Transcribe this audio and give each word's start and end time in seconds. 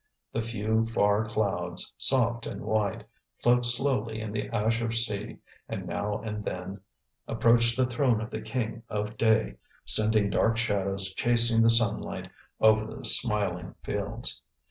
The 0.33 0.41
few, 0.41 0.87
far 0.87 1.29
clouds, 1.29 1.93
soft 1.95 2.47
and 2.47 2.61
white, 2.61 3.03
float 3.43 3.67
slowly 3.67 4.19
in 4.19 4.31
the 4.31 4.49
azure 4.49 4.91
sea 4.91 5.37
and 5.69 5.85
now 5.85 6.17
and 6.21 6.43
then 6.43 6.79
approach 7.27 7.75
the 7.75 7.85
throne 7.85 8.19
of 8.19 8.31
the 8.31 8.41
king 8.41 8.81
of 8.89 9.15
day, 9.15 9.57
sending 9.85 10.31
dark 10.31 10.57
shadows 10.57 11.13
chasing 11.13 11.61
the 11.61 11.69
sunlight 11.69 12.31
over 12.59 12.87
the 12.91 13.05
smiling 13.05 13.75
fields. 13.83 14.41